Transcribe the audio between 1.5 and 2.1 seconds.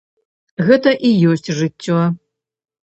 жыццё.